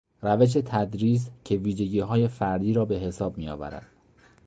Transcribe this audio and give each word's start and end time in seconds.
روش 0.21 0.53
تدریس 0.53 1.29
که 1.43 1.55
ویژگیهای 1.55 2.27
فردی 2.27 2.73
را 2.73 2.85
به 2.85 2.95
حساب 2.95 3.37
میآورد 3.37 3.87